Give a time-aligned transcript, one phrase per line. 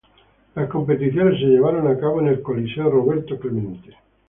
[0.55, 3.95] Las competiciones se llevaron a cabo en el Coliseo Roberto Clemente.